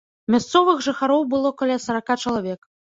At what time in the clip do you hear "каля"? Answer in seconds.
1.61-1.77